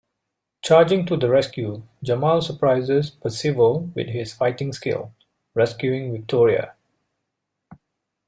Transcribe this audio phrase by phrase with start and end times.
[0.63, 5.11] Charging to the rescue, Jamal surprises Percival with his fighting skills,
[5.53, 6.73] rescuing Victoria.